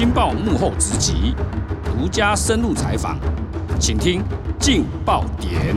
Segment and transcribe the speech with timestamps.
[0.00, 1.34] 镜报幕后直击，
[1.84, 3.18] 独家深入采访，
[3.78, 4.22] 请听
[4.58, 5.76] 劲爆点。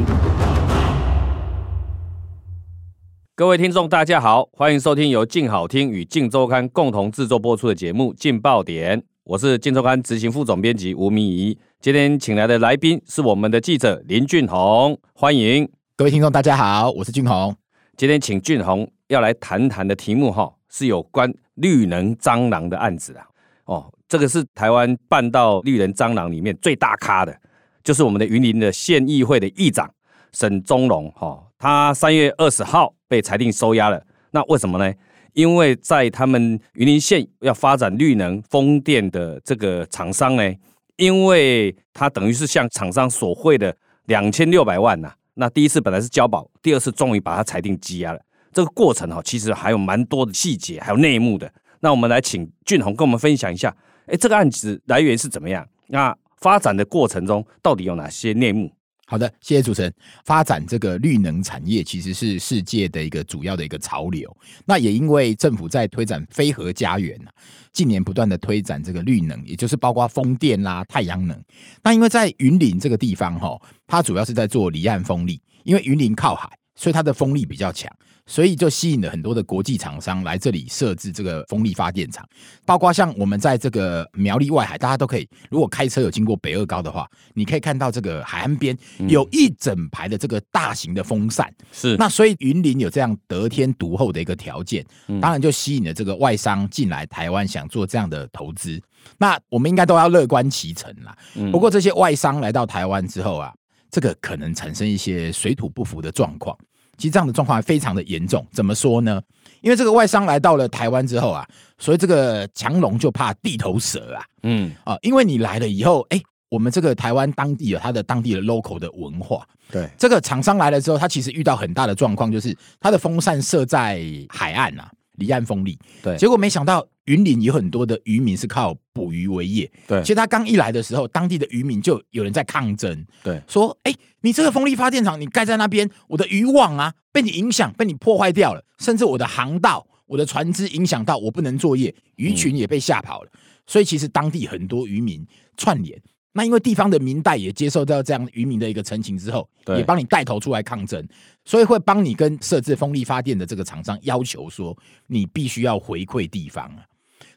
[3.35, 11.59] 各位听众，大家好，欢迎收听由劲好听与劲周刊共同制作播出的节目《劲爆点》，我是劲周刊执行副总编辑吴明仪。
[11.81, 17.53] 今天请来的来宾是我们的记者林俊宏，欢迎各位听众，大家好，我是俊宏。
[17.97, 23.25] 今天请俊宏要来谈谈的题目哈，是有关绿能蟑螂的案子啊。
[23.65, 27.35] 哦，这个是台湾办到绿人蟑螂里面最大咖的，
[27.83, 29.91] 就是我们的云林的县议会的议长
[30.33, 31.43] 沈宗龙哈。
[31.57, 33.99] 他三月二十号被裁定收押了。
[34.29, 34.93] 那为什么呢？
[35.33, 40.53] 因为在他们云林县要发展绿能风电的这个厂商呢，
[40.97, 43.75] 因为他等于是向厂商索贿的
[44.05, 45.11] 两千六百万呐。
[45.33, 48.19] 那第一次本来是交保，第二次终于把他裁定羁押了。
[48.51, 51.51] 这个过程哈，其实还有蛮多的细节，还有内幕的。
[51.79, 53.75] 那我们来请俊宏跟我们分享一下，
[54.07, 55.67] 哎，这个案子来源是怎么样？
[55.87, 58.71] 那发展的过程中到底有哪些内幕？
[59.05, 59.93] 好的，谢谢主持人。
[60.25, 64.35] 发展这个绿能产业其实是世界的一个主要的一个潮流。
[64.65, 67.29] 那也因为政府在推展非核家园啊，
[67.73, 71.39] 近年不断的推展这个绿能，也就是包括风电啦、太阳能。
[71.83, 77.91] 那因为在云林这个地方哈，它主要是在做离岸风力，因为云林靠海，所以它的风力比较强。
[78.25, 82.25] 所以就吸引了很多的国际厂商来这里设置这个风力发电厂，
[82.65, 88.77] 包括像我们在这个苗栗外海，大家都可以，如果开车有经过北二高的话，你可以看到这个海岸边
[89.09, 91.53] 有一整排的这个大型的风扇。
[91.73, 94.85] 是，那所以云林有这样得天独厚的一个条件，
[95.19, 98.81] 当然就吸引了这个外商进来台湾想做这样的投资。
[99.17, 101.13] 那我们应该都要乐观其成啦。
[101.51, 103.53] 不过这些外商来到台湾之后啊，
[103.93, 106.57] 这个可能产生一些水土不服的状况。
[106.97, 109.21] 其实这样的状况非常的严重，怎么说呢？
[109.61, 124.89] 因为这个外商来到了台湾之后啊，所以这个强龙就怕地头蛇啊，嗯啊，因为你来了以后，哎，我们这个台湾当地有它的当地的 local 的文化，对，这个厂商来了之后，他其实遇到很大的状况，就是他的风扇设在海岸啊。
[125.15, 130.01] 离岸风力，对，结果没想到云林有很多的渔民是靠捕鱼为业，对。
[130.01, 143.29] 其实他刚一来的时候，当地的渔民就有人在抗争，对，说：“哎，你这个风力发电厂你盖在那边，我的渔网啊被你影响，被你破坏掉了，甚至我的航道、我的船只影响到我不能作业，鱼群也被吓跑了。
[143.33, 145.25] 嗯”所以其实当地很多渔民
[145.57, 146.01] 串联。
[146.33, 151.07] 那因为地方的民代也接受到这样渔民的一个陈情之后，也帮你带头出来抗争，
[151.45, 154.75] 所以会帮你跟设置风力发电的这个厂商要求说，
[155.07, 156.83] 你必须要回馈地方啊。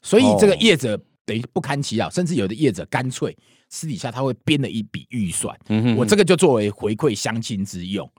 [0.02, 3.36] 所以这个业者等于不堪其扰，甚至有的业者干脆
[3.68, 5.54] 私底下他会编了一笔预算，
[5.96, 8.10] 我这个就作为回馈乡亲之用。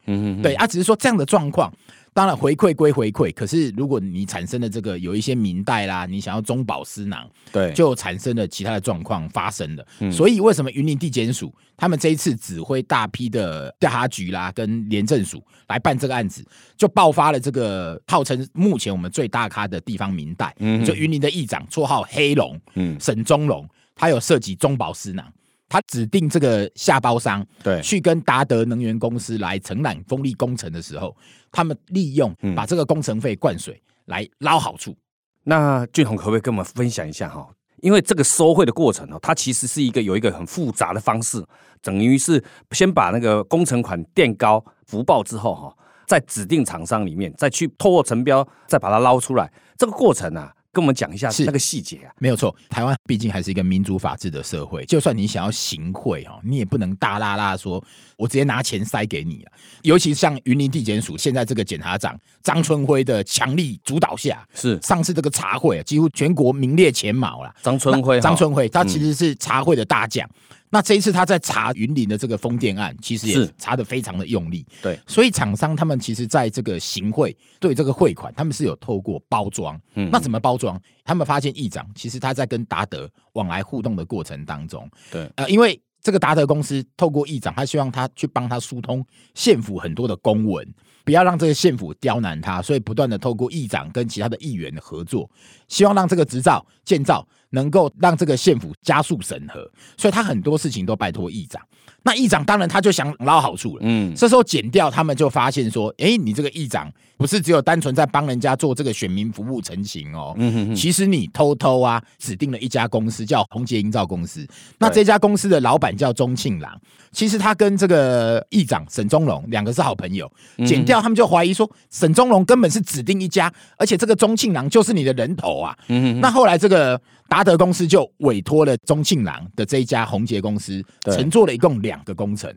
[0.44, 1.74] 对啊，只是说这样的状况。
[2.18, 9.86] 当然回馈归回馈，可是如果你产生了这个有一些明代啦，你想要中饱私囊，对，就产生了其他的状况发生了。
[10.00, 16.44] 嗯、所以为什么云林地检署他们这一次指挥大批的调查局啦跟廉政署来办这个案子，
[16.76, 23.64] 就爆发了这个号称目前我们最大咖的地方明代，嗯、就云林的议长，绰号黑龙，嗯，沈中龙，
[23.94, 25.24] 他有涉及中饱私囊。
[25.70, 31.16] 他指定这个下包商，对，去跟达德能源公司来承揽风力工程的时候，
[31.52, 34.92] 他们利用把这个工程费灌水来捞好处。
[34.92, 34.98] 嗯、
[35.44, 37.48] 那俊宏可不可以跟我们分享一下哈？
[37.82, 41.46] 因为这个收贿的过程哦，它其实是一个有一个很复杂的方式，
[41.82, 45.78] 等于是先把那个工程款垫高福报之后哈，
[46.08, 50.54] 在指定厂商里面再去透过承标，再把它捞出来，这个过程啊。
[50.78, 52.56] 跟我们讲一下是那个细节啊，没有错。
[52.70, 57.84] 台湾毕竟还是一个民主法治的社会，就算你想要行贿哈，你也不能大拉拉说，
[58.16, 59.52] 我直接拿钱塞给你啊。
[59.82, 67.52] 尤其像云林地检署现在这个检察长张春辉的强力主导下，是上次这个茶会几乎全国名列前茅了。
[67.64, 70.24] 张春辉，张春辉他其实是茶会的大将。
[70.28, 70.32] 嗯
[70.70, 74.66] 那这一次他在查云林的这个风电案，其实也查的非常的用力。
[74.82, 79.80] 对，所以厂商他们其实在这个行贿对这个汇款，他们是有透过包装。
[79.96, 80.80] 嗯，那怎么包装？
[81.06, 89.06] 他们发现议长其实他在跟达德往来互动的过程当中，对，呃，因为这个达德公司透过议长，他希望他去帮他疏通
[89.36, 90.68] 县府很多的公文，
[91.08, 95.30] 不要让这个县府刁难他，所以不断的透过议长跟其他的议员的合作，
[95.70, 97.26] 希望让这个执照建造。
[97.52, 99.62] 能够让这个县府加速审核，
[99.98, 101.62] 所以他很多事情都拜托议长。
[102.04, 103.84] 那议长当然他就想捞好处了。
[103.86, 110.34] 嗯，这时候剪掉他们就发现说，哎，你这个议长不是只有单纯在帮人家做这个选民服务成型哦。
[110.38, 114.46] 嗯哼哼，其实你偷偷啊指定了一家公司叫宏杰营造公司。
[114.78, 116.78] 那这家公司的老板叫钟庆郎，
[117.14, 120.30] 其实他跟这个议长沈宗龙两个是好朋友。
[120.66, 125.78] 检调他们就怀疑说，沈宗龙根本是指定一家，而且这个钟庆郎就是你的人头啊。
[125.88, 127.00] 嗯哼哼，那后来这个。
[127.30, 132.50] 达德公司就委托了钟庆郎的这一家宏杰公司，承做了一共两个工程。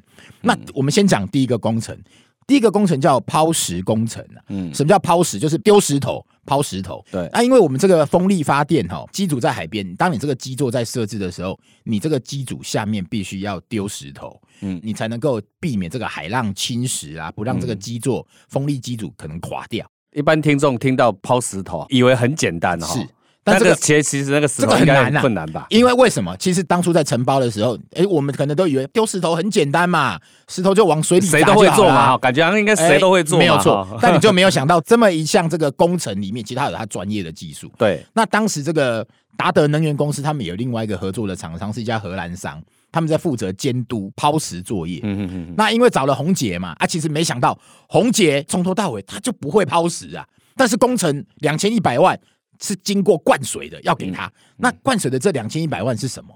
[0.43, 1.99] 那我们先讲第一个工程。
[2.47, 5.41] 第一个工程叫抛石工程啊，嗯，什么叫抛石？
[5.41, 7.05] 就是丢石头、抛石头。
[7.13, 19.89] 对，那、啊、因为我们这个风力发电哈，机组在海边，当你这个基座在设置的时候，你这个机组下面必须要丢石头，嗯，你才能够避免这个海浪侵蚀啊，不让这个基座、嗯、风力机组可能垮掉。
[20.13, 22.99] 一般听众听到抛石头，以为很简单哈、哦。
[22.99, 23.09] 是。
[23.43, 25.67] 但这个其实其实那个石头应该很困难吧？
[25.71, 26.37] 因为为什么？
[26.37, 33.87] 其实当初在承包的时候，哎，我们可能都以为丢石头很简单嘛，石头就往水里谁都会做嘛，感觉好像应该谁都会做，没有错。
[34.01, 37.73] 但你就没有想到这么一项这个工程里面，其实它有它专业的技术。
[37.79, 39.07] 对，那当时这个
[39.39, 42.63] 达德能源公司他们有另外一个合作的厂商是一家荷兰商，
[42.93, 45.01] 他们在负责监督抛石作业。
[45.03, 45.55] 嗯嗯嗯。
[45.57, 47.59] 那因为找了红姐嘛，啊，其实没想到
[47.89, 50.27] 红姐从头到尾她就不会抛石啊，
[50.57, 52.21] 但是工程两千一百万。
[52.61, 54.33] 是经过灌水的，要给他。
[54.57, 56.35] 那灌水的这两千一百万是什么？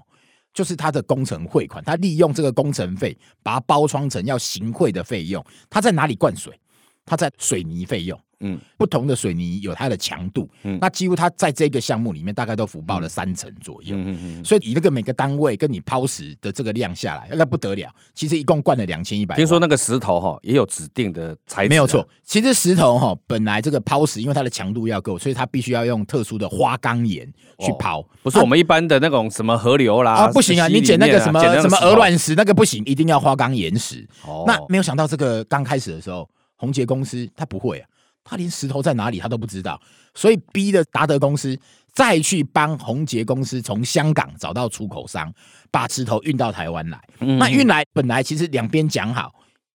[0.53, 5.45] 就是他的工程汇款，他利用这个工程费，把它包装成要行贿的费用。
[5.69, 6.57] 他在哪里灌水？
[7.05, 8.19] 他在水泥费用。
[8.39, 17.89] 嗯，不同的水泥有它的强度，嗯，那几乎它在这个项目里面大概都浮报了三成左右，嗯嗯嗯，所以以那个每个单位跟你抛石的这个量下来，那不得了。
[18.13, 19.35] 其实一共灌了两千一百。
[19.35, 22.07] 听说那个石头哈也有指定的材质，没有错。
[22.23, 27.25] 其实石头哈本来这个抛石，因为它的强度要够，所以它必须要用特殊的花岗岩
[27.59, 34.07] 去抛，哦，不是我们一般的那种什么河流啦啊，啊不行啊，你捡那个什么什么鹅卵石那个不行，一定要花岗岩石。
[34.25, 37.87] 哦，那没有想到这个刚开始的时候，宏杰公司它不会啊。
[38.25, 39.79] 他连石头在哪里他都不知道，
[40.15, 41.57] 所以逼的达德公司
[41.93, 45.31] 再去帮宏杰公司从香港找到出口商，
[45.71, 46.99] 把石头运到台湾来。
[47.19, 49.31] 嗯、那运来本来其实两边讲好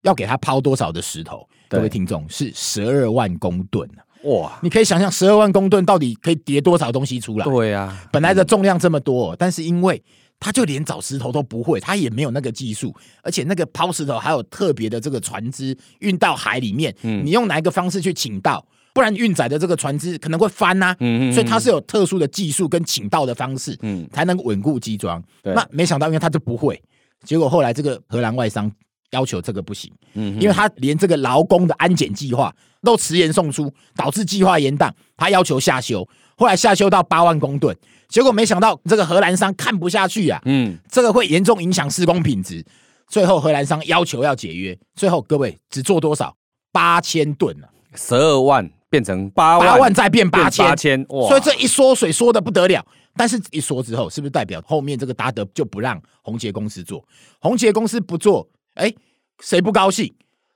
[0.03, 3.89] 要给他抛多少的石头，各位听众是十二万公吨
[4.23, 4.57] 哇！
[4.61, 7.45] 你可以想象十二万公吨到底可以叠多少东西出来？
[7.45, 10.01] 对呀、啊，本来的重量这么多，但是因为
[10.39, 12.93] 他就连找石头都不会，他也没有那个技术，
[13.23, 18.65] 而且那个抛石头还有特别的这个船只运到海里面，嗯，你用哪一个方式去请到？
[18.93, 25.21] 不然运载的这个船只可能会翻呐、啊，嗯，所以它是有特殊的技术跟请到的方式，嗯，才能稳固机装。
[25.43, 26.81] 那没想到，因为他就不会，
[27.25, 28.71] 结果后来这个荷兰外商
[29.11, 36.07] 要求这个不行，嗯，因为他连这个劳工的安检计划都迟延送出，导致计划延宕，他要求下修，
[36.37, 37.75] 后来下修到八万公吨。
[38.15, 42.65] 结果没想到这个荷兰商看不下去啊，嗯，这个会严重影响施工品质。
[43.09, 46.33] 最后荷兰商要求要解约，最后各位只做多少？
[46.71, 51.27] 八千吨啊，十二万变成八万，八万再变八千，八千哇！
[51.27, 52.85] 所以这一缩水缩的不得了。
[53.17, 57.05] 但是一缩之后，是不是代表后面这个达德就不让宏杰公司做？
[57.41, 58.93] 宏杰公司不做，哎，
[59.41, 60.09] 谁不高兴？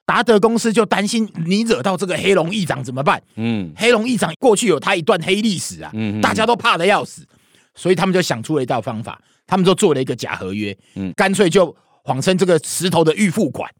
[0.05, 3.21] 达德公司就担心你惹到这个黑龙议长怎么办？
[3.35, 7.27] 嗯，黑龙议长过去有他一段黑历史啊，嗯，大家都怕的要死。
[7.79, 11.73] 所以他们就想出了一道方法，他们就做了一个假合约，嗯，干脆就
[12.03, 13.71] 谎称这个石头的预付款，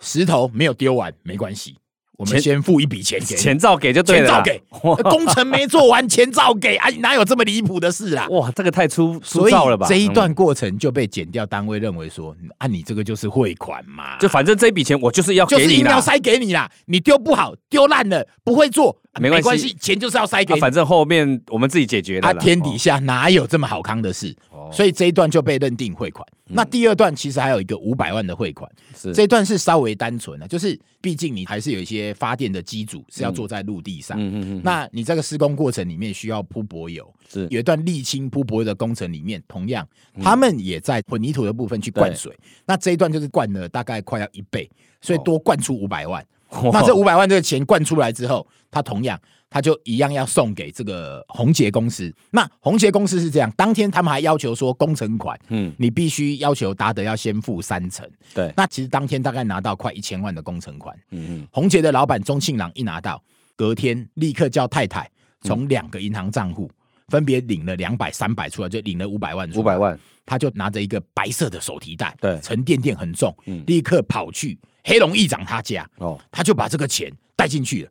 [0.00, 1.76] 石头没有丢完没关系。
[2.16, 4.62] 我们先付一笔钱给，钱照给就对了，钱照给，
[5.10, 8.28] 工程没做完，钱照给，啊，哪有这么离谱的事啊？
[8.28, 9.86] 哇，这个太粗粗糙了吧？
[9.88, 16.70] 这一段过程就被减掉单位认为说，啊，你这个就是汇款嘛，就反正这笔钱我就是要给你，就是一定要塞给你啦。
[16.86, 20.60] 你丢不好，丢烂了，不会做，没关系，钱就是要塞给你。
[20.60, 22.28] 反正后面我们自己解决的。
[22.28, 24.34] 啊，天底下哪有这么好康的事？
[24.72, 26.26] 所以这一段就被认定汇款。
[26.46, 29.12] 那第二段其实还有一个五百万的汇款，是。
[29.12, 37.48] 这一段是稍微单纯的，就是毕竟你还是有一些发电的机组是要坐在陆地上，嗯嗯嗯，那你这个施工过程里面需要铺柏油，是。
[37.50, 39.88] 有一段沥青铺柏油的工程里面，同样
[40.20, 44.70] 他们也在混凝土的部分去灌水，那这一段就是灌了大概快要一倍，
[45.00, 46.24] 所以多灌出五百万。
[46.72, 49.18] 那这五百万这个钱灌出来之后，他同样。
[49.54, 52.12] 他就一样要送给这个宏杰公司。
[52.32, 58.04] 那宏杰公司是这样，当天他们还要求说工程款，嗯，你必须要求达德要先付三成。
[58.34, 60.92] 对，那其实当天大概拿到快一千万的工程款。
[61.12, 63.22] 嗯嗯，宏杰的老板钟庆郎一拿到，
[63.54, 65.08] 隔天立刻叫太太
[65.42, 66.68] 从两个银行账户
[67.06, 69.48] 分别领了两百、三百出来，就领了五百万。
[69.54, 69.96] 五百万，
[70.26, 77.90] 他就拿着一个白色的手提袋，对，沉甸甸很重，嗯，立刻跑去黑龙议长他家，哦，他就把这个钱带进去了。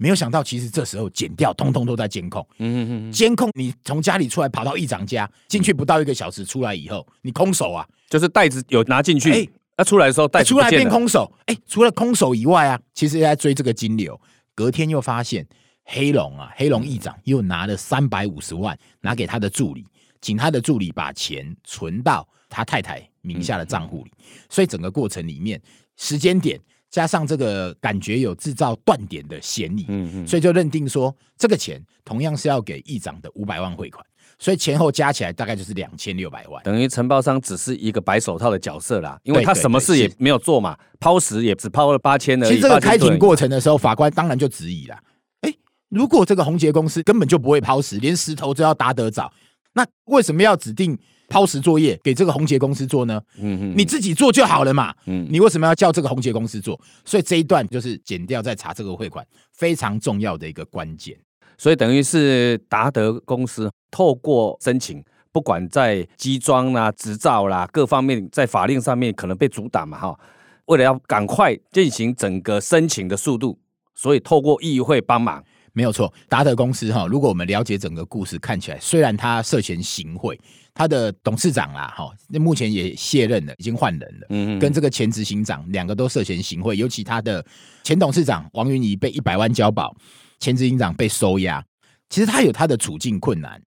[0.00, 2.46] 哎，没有想到，其实这时候剪掉通通都在监控。
[2.58, 9.30] 嗯嗯嗯，监控你从家里出来，跑到议长家，进去不到一个小时，出来以后，你空手啊，就是袋子有拿进去。
[9.30, 11.30] 哎，那出来的时候，袋子出来变空手。
[11.44, 14.18] 哎，除了空手以外啊，其实也在追这个金流。
[14.54, 15.46] 隔天又发现
[15.84, 19.86] 黑龙啊，黑龙议长又拿了三百五十万，拿给他的助理，
[20.20, 24.12] 请他的助理把钱存到他太太名下的账户里。
[24.48, 25.60] 所以整个过程里面，
[25.96, 26.58] 时间点。
[26.90, 34.04] 加上这个感觉有制造断点的嫌疑，嗯嗯，所以就认定说这个钱同样是要给议长的五百万汇款，
[34.40, 42.48] 所以前后加起来大概就是两千六百万，等于承包商只是一个白手套的角色啦，因为他什么事也没有做嘛，抛石也只抛了八千而已。
[42.48, 44.98] 其实这个开庭过程的时候，法官当然就质疑了，
[45.42, 45.54] 哎，
[45.90, 49.32] 如果这个宏捷公司根本就不会抛石，连石头都要打得早，
[49.74, 50.98] 那为什么要指定
[51.30, 53.22] 抛石作业给这个红杰公司做呢？
[53.38, 56.78] 嗯嗯，你自己做就好了嘛，嗯，你为什么要叫这个红杰公司做？
[57.04, 61.16] 所以这一段就是剪掉再查这个汇款非常重要的一个关键。
[61.56, 70.18] 所以等于是达德公司透过申请，不管在机装啦、执照啦各方面，在法令上面可能被阻挡嘛，哈。
[70.66, 73.58] 为了要赶快进行整个申请的速度，
[73.94, 76.12] 所以透过议会帮忙，没有错。
[76.28, 80.38] 达德公司哈，如果我们了解整个故事，看起来虽然他涉嫌行贿，
[80.74, 84.26] 他的董事长啦，哈，那目前也卸任了，已经换人了。
[84.30, 87.44] 嗯嗯，跟这个前执行长两个都涉嫌行贿，尤其他的
[87.82, 89.94] 前董事长王云怡被一百万交保。
[90.38, 91.62] 前执行长被收押，
[92.08, 93.60] 其实他有他的处境困难。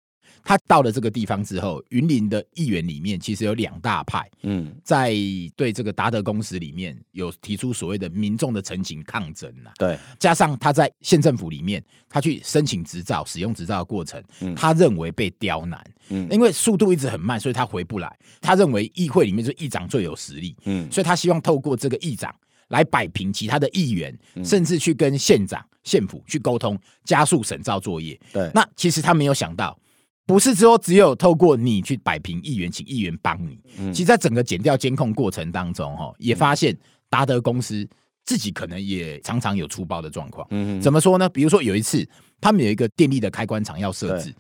[0.45, 5.15] 他到了这个地方之后，云林的议员里面其实有两大派，嗯，在
[5.57, 9.71] 对这个达德公司里面有提出所谓的民众的陈情抗争呐。
[9.79, 14.23] 对，加上他在县政府里面，他去申请执照、使用执照的过程，
[14.57, 18.17] 他认为被刁难，嗯，因为速度一直很慢，所以他回不来。
[18.41, 22.35] 他认为议会里面就议长最有实力，嗯，所以他希望透过这个议长
[22.69, 25.65] 来摆平其他的议员，甚至去跟县长。
[25.85, 28.17] 县府去沟通，加速审造作业。
[28.33, 29.77] 对，那其实他没有想到，
[30.27, 33.59] 不是说只有透过你去摆平议员，请议员帮你。
[33.79, 36.77] 嗯，其实，在整个减掉监控过程当中，哈，也发现
[37.11, 37.89] 达德公司
[38.25, 40.47] 自己可能也常常有出包的状况。
[40.51, 41.29] 嗯，怎么说呢？
[41.29, 42.09] 比如说有一次，
[42.41, 44.35] 他们有一个电力的开关厂要设置，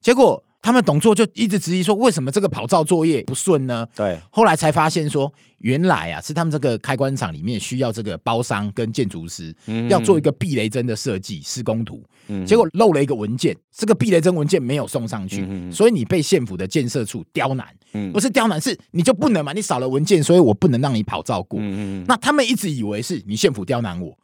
[0.00, 0.42] 结果。
[0.62, 3.84] 他们董座就一直质疑说，为什么这个跑照作业不顺呢？
[3.96, 9.52] 对，后来才发现说，原来啊是他们这个开关厂里面需要这个包商跟建筑师
[9.90, 12.00] 要做一个避雷针的设计施工图，
[12.46, 17.66] 结果漏了一个文件，这个避雷针文件没有送上去，所以你被县府的建设处刁难，
[18.12, 21.58] 不是刁难，是你就不能嘛，你少了文件，所以我不能让你跑照过。
[22.06, 24.16] 那他们一直以为是你县府刁难我。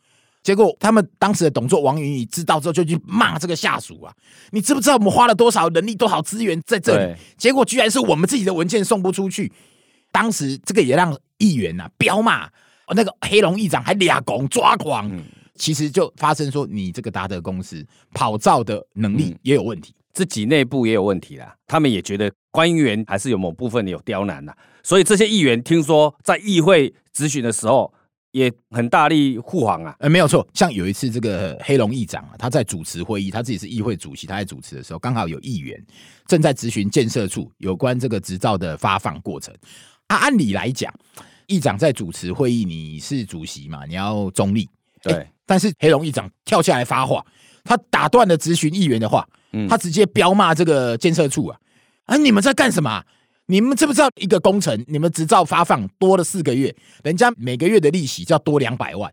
[0.43, 4.15] 结果他们当时的董座王云宇知道之后，就去骂这个下属啊！
[4.51, 7.15] 你知不知道我们花了多少人力、多少资源在这里？
[7.37, 9.53] 结果居然是我们自己的文件送不出去。
[10.11, 12.49] 当时这个也让议员呐飙骂，
[12.95, 15.11] 那个黑龙议长还俩拱抓狂。
[15.57, 21.55] 其实就发生说，你这个达德公司跑造的能力也有问题，自己内部也有问题啦。
[21.67, 27.93] 他们也觉得官员还是有某部分有刁难啦，所以这些议员听说在议会质询的时候。
[28.33, 30.47] 也很大力护航啊，呃，没有错。
[30.53, 35.83] 像有一次，这个黑龙议长啊，他在主持会议，他自己是议会主席，他在主持的时候，刚好有议员
[36.27, 39.55] 正在咨询建设处有关这个执照的发放过程。
[40.09, 40.93] 啊，按理来讲，
[41.47, 44.69] 议长在主持会议，你是主席嘛，你要中立。
[45.03, 45.13] 对。
[45.15, 47.25] 欸，但是黑龙议长跳下来发话，
[47.65, 49.27] 他打断了咨询议员的话，
[49.69, 51.59] 他直接彪骂这个建设处啊，
[52.05, 53.03] 啊，你们在干什么？
[53.51, 59.11] 你们知不知道一个工程，你们执照发放多了四个月，人家每个月的利息就要多两百万。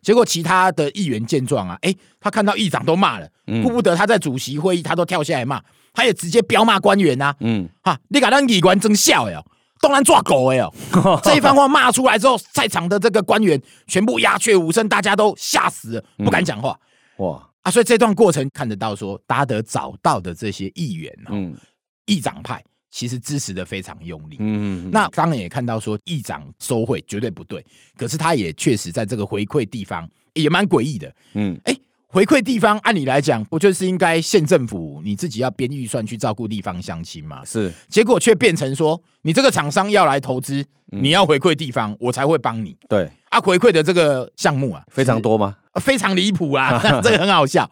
[0.00, 3.28] 结果其他的议员见状啊，哎，他看到议长都骂了，
[3.62, 5.60] 顾不得他在主席会议，他都跳下来骂，
[5.92, 9.44] 他也直接飙骂官员呐，嗯，哈，你敢让议官真笑哟，
[9.80, 10.72] 当然抓狗哎哟，
[11.22, 16.78] 这一番话骂出来之后，在场的这个官员全部鸦雀无声，大家都吓死了，不敢讲话。
[17.18, 21.56] 哇啊，所以这段过程看得到说，达德找到的这些议员，嗯，
[22.06, 22.62] 议长派。
[22.92, 27.64] 其实支持的非常用力，嗯，那当然也看到说议长收贿绝对不对，
[27.96, 31.74] 可是他也确实在这个回馈地方也蛮诡异的，嗯，哎，
[32.06, 37.42] 回馈地方按理来讲不就是应该县政府你自己要编预算去照顾地方乡亲吗？
[37.46, 42.76] 是，结果却变成说你这个厂商要来投资，你要回馈地方，我才会帮你。
[42.90, 45.56] 对，啊，回馈的这个项目啊，非常多吗？
[45.80, 47.70] 非常离谱啊， 这个很好笑，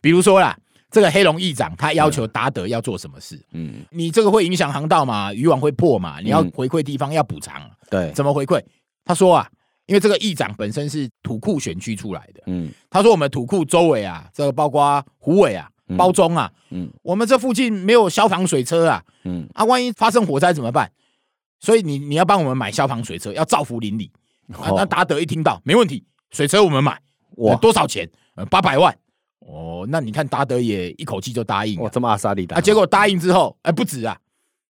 [0.00, 0.56] 比如说啦。
[0.92, 3.42] 这个黑龙议长他要求达德要做什么事？
[3.52, 7.68] 嗯，你这个会影响航道嘛，渔网会破嘛，你要回馈地方要补偿。
[7.90, 8.62] 对，怎么回馈？
[9.04, 9.48] 他说啊，
[9.86, 20.92] 因为这个议长本身是土库选区出来的，嗯，他说我们土库周围啊，这个包括虎尾啊、包中啊，嗯，我们这附近没有消防水车啊，嗯，啊，万一发生火灾怎么办？
[21.58, 24.10] 所以你你要帮我们买消防水车，要造福邻里
[24.52, 24.68] 啊。
[24.76, 27.00] 那达德一听到没问题，水车我们买，
[27.36, 28.06] 哇，多少钱？
[28.34, 28.94] 呃，八百万。
[29.46, 32.60] 哦，那你看达德也一口气就答应，哇，这么阿萨利达啊！
[32.60, 34.16] 结果答应之后，哎、欸，不止啊，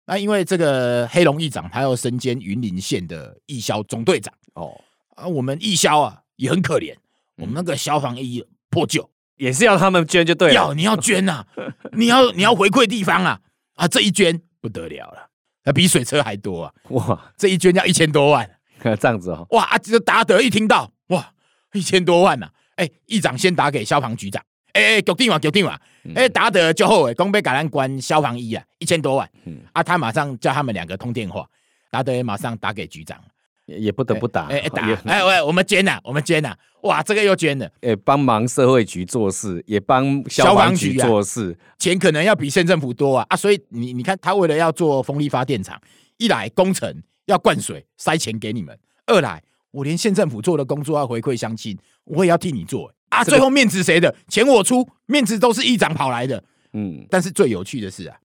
[0.06, 4.72] 那因为这个黑龙议长他要身兼云林县的义消总队长哦，
[5.16, 6.94] 啊，我们义消啊也很可怜，
[7.36, 11.46] 我们那个消防衣破旧，也是要他们捐就对了，要你要捐呐、啊，
[11.92, 13.40] 你要你要回馈地方啊，
[13.74, 15.28] 啊，这一捐不得了了，
[15.64, 18.48] 那比水车还多啊，哇，这一捐要一千多万，
[18.98, 21.32] 这样子哦，哇，啊，这达德一听到，哇，
[21.72, 24.42] 一千多万呐、啊，哎、欸，议长先打给消防局长。
[24.72, 25.78] 哎哎，决定嘛，决定嘛，
[26.14, 31.46] 哎，达德就后悔，讲被橄榄关消防衣啊，一千多万，嗯，啊，他马上叫他们两个通电话，
[31.90, 33.18] 达德也马上打给局长，
[33.66, 45.80] 也不得不打，哎打，哎喂，我们捐了，我们捐了，哇，这个又捐了，哎，帮忙社会局做事，也帮消防局做事，钱可能要比县政府多啊，啊，所以你你看，他为了要做风力发电厂，
[46.18, 52.92] 一来工程要灌水塞钱给你们，二来我连县政府做的工作要回馈乡亲，我也要替你做。
[53.10, 54.14] 啊，最后面子谁的？
[54.28, 56.42] 钱我出，面子都是议长跑来的。
[56.72, 58.16] 嗯，但是最有趣的是啊，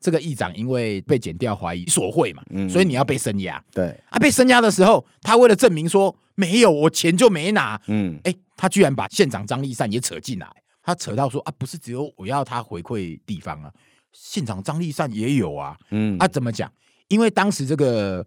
[0.00, 3.62] 这个议长因为被剪掉怀疑索贿嘛，嗯，所以你要被声押。
[3.72, 7.80] 对，啊，被声押的时候，他为了证明说没有我钱就没拿。
[7.86, 10.48] 嗯，哎，他居然把县长张立善也扯进来，
[10.82, 13.70] 他扯到说啊，不是只有我要他回馈地方啊，
[14.12, 15.76] 县长张立善也有啊。
[15.90, 16.72] 嗯，啊，怎么讲？
[17.08, 18.26] 因为当时这个。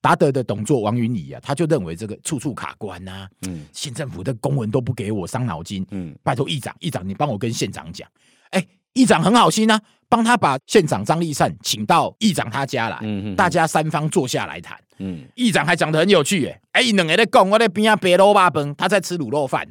[0.00, 8.08] 达德的董座王云礼啊，他就认为这个处处卡关呐、啊，嗯，县政府的公文都不给我，伤脑筋，嗯，拜托议长，议长你帮我跟县长讲，
[8.50, 19.68] 哎、欸，议长很好心啊，帮他把县长张立善请到议长他家来，嗯哼，大家三方坐下来谈，嗯，议长还讲得很有趣，哎，哎，两个在讲，我在边啊白卤肉饭，他在吃卤肉饭，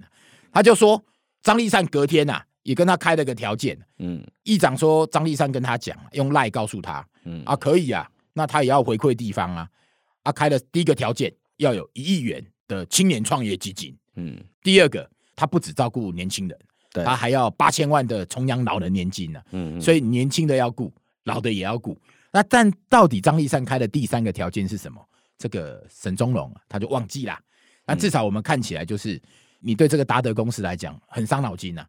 [0.52, 1.04] 他就说
[1.42, 7.42] 张立善隔天呐、啊，也跟他开了个条件，嗯，议长说张立善跟他讲，用赖告诉他，嗯。
[7.46, 9.68] 啊可以啊，那他也要回馈地方啊。
[10.24, 16.60] 他开的第一个条件要有一亿元的青年创业基金，嗯，第二个他不只照顾年轻人，
[16.94, 21.98] 对，他还要八千万的重养老人年金呢，嗯，所以年轻的要顾，老的也要顾。
[22.32, 25.04] 那但到底张立善开的第三个条件是什么？
[25.38, 27.40] 这个沈宗龙他就忘记了。
[27.86, 29.20] 那至少我们看起来就是，
[29.60, 31.84] 你对这个达德公司来讲很伤脑筋呐。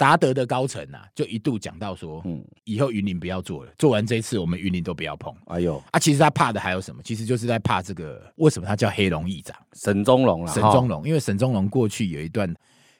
[0.00, 5.30] 达德的高层啊，就一度讲到说，嗯，以后云林不要做了，做完这一次，我们云林都不要碰。
[5.48, 7.02] 哎呦，啊，其实他怕的还有什么？
[7.02, 10.54] 其实就是在怕这个，为什么他叫黑龙议长沈宗龙啊？
[10.54, 12.50] 沈宗龙，因为沈宗龙过去有一段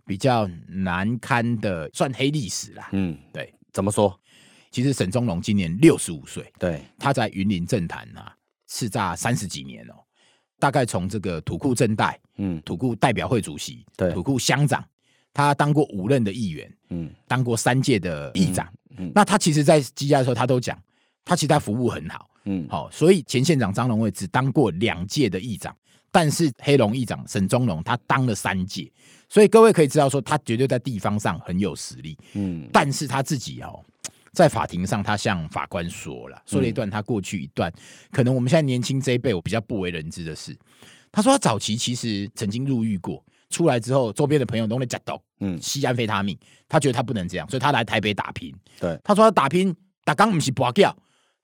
[0.05, 2.91] 比较难堪的算黑历史啦。
[2.93, 4.15] 嗯，对，怎么说？
[4.71, 8.37] 其实沈宗龙今年六十五岁，对，他在云林政坛啊，
[8.69, 9.95] 叱咤三十几年哦，
[10.59, 14.85] 大概从这个土库政代，嗯，土库代表会主席，对，土库乡长。
[15.33, 18.67] 他当过五任的议员，嗯，当过三届的议长，
[18.97, 20.77] 嗯，嗯，那他其实，在积压的时候，他都讲，
[21.25, 25.75] 他其实他服务很好，嗯，好，所以前县长张荣卫只当过两届的议长，
[26.11, 28.91] 但是黑龙议长沈宗龙他当了三届，
[29.29, 33.81] 所以各位可以知道说，他绝对在地方上很有实力，嗯，但是他自己哦，
[34.33, 37.73] 在法庭上，他向法官说了，说了一段他过去一段，
[38.11, 40.57] 可能我们现在年轻这一辈我比较不为人知的事，
[41.13, 43.25] 他说他早期其实曾经入狱过。
[43.51, 48.55] 出来之后，周边的朋友都在假到，嗯，吸安非他命，他觉得他不能这样，所以他来台北打拼。
[48.79, 50.93] 对，他说他打拼，打刚不是跋筊，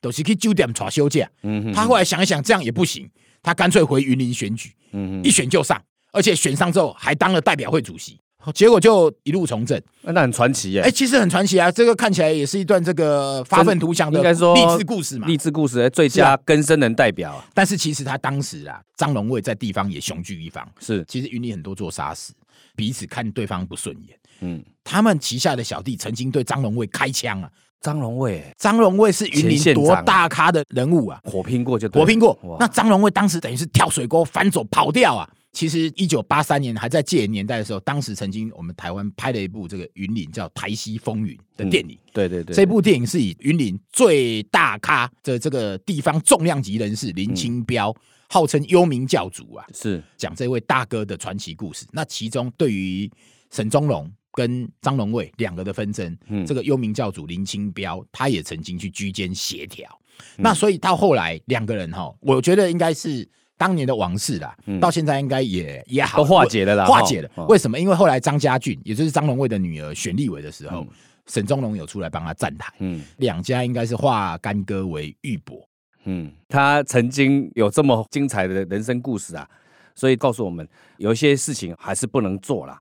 [0.01, 1.29] 都、就是去酒店耍休假。
[1.43, 3.11] 嗯哼，他后来想一想，这样也不行，
[3.43, 8.19] 他干脆回云林选举，嗯哼，一选就上，而且选上之后还当了代表会主席。
[8.53, 10.83] 结果就一路从政，那很传奇耶！
[10.83, 17.43] 哎，其实很传奇啊，这个看起来也是一段这个发愤图强的应该说励志故事嘛，励志故事的最佳更生人代表。
[17.55, 22.33] 但是其实他当时啊，张荣卫在地方也雄踞一方，是其实云林很多座杀死，
[22.75, 24.19] 彼此看对方不顺眼。
[24.41, 32.39] 嗯，他们旗下的小弟曾经对张荣卫开枪啊，张荣卫，张荣卫是云林多大咖的人物啊，火拼过就火拼过。
[32.61, 35.29] 那张荣卫当时等于是跳水沟翻走跑掉啊。
[35.57, 41.95] 其实一九八三年还在戒严年代的时候，当时曾经我们台湾拍了一部这个云林叫《台西风云》的电影。
[41.95, 47.97] 嗯、对对对，这部电影是以云林最大咖的这个地方重量级人士林清标，嗯、
[48.29, 51.87] 号称幽冥教主啊，是讲这位大哥的传奇故事。
[51.91, 53.11] 那其中对于
[53.51, 59.89] 沈宗龙跟张荣卫两个的纷争，嗯、这个幽冥教主林清标他也曾经去居间协调。
[60.37, 63.27] 嗯、那所以到后来两个人哈，我觉得应该是。
[63.59, 67.47] 当年的往事啦，到现在应该也也好都化解了啦，化解了。
[67.49, 67.79] 为什么？
[67.81, 70.87] 因为后来张家俊，也就是张荣卫的女儿选立委的时候，
[71.27, 72.73] 沈宗龙有出来帮他站台。
[72.81, 75.65] 嗯，两家应该是化干戈为玉帛。
[76.05, 79.49] 嗯，他曾经有这么精彩的人生故事啊，
[79.95, 82.79] 所以告诉我们，有一些事情还是不能做啦。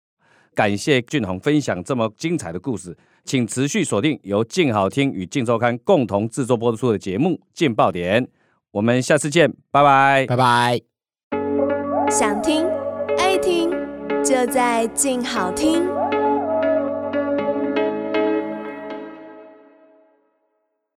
[0.54, 8.24] 感谢俊宏分享这么精彩的故事，请持续锁定由静好听与静周刊共同制作播出的节目《劲爆点》。
[8.76, 10.82] 我们下次见，拜拜，拜拜。
[12.12, 12.68] 想听
[13.18, 13.72] 爱听，
[14.22, 15.88] 就在静好听。